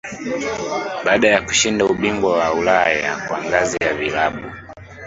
Baada 1.05 1.27
ya 1.27 1.41
kushinda 1.41 1.85
ubingwa 1.85 2.37
wa 2.37 2.53
Ulaya 2.53 3.17
kwa 3.27 3.43
ngazi 3.45 3.77
ya 3.83 3.93
vilabu 3.93 4.51